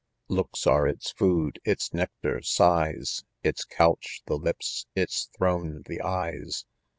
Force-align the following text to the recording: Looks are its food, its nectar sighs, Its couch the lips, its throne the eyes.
Looks 0.29 0.65
are 0.65 0.87
its 0.87 1.11
food, 1.11 1.59
its 1.63 1.93
nectar 1.93 2.41
sighs, 2.41 3.23
Its 3.43 3.63
couch 3.65 4.23
the 4.25 4.33
lips, 4.33 4.87
its 4.95 5.29
throne 5.37 5.83
the 5.85 6.01
eyes. 6.01 6.65